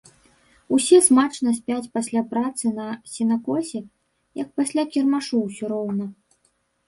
Усе 0.77 0.99
смачна 1.07 1.51
спяць 1.57 1.91
пасля 1.97 2.23
працы 2.31 2.71
на 2.79 2.87
сенакосе, 3.17 3.79
як 4.43 4.49
пасля 4.61 4.83
кірмашу 4.95 5.35
ўсё 5.45 5.65
роўна. 5.77 6.05